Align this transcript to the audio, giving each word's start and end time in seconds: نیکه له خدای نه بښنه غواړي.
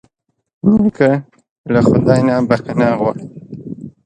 نیکه 0.71 1.09
له 1.73 1.79
خدای 1.87 2.19
نه 2.27 2.35
بښنه 2.49 2.87
غواړي. 2.99 3.23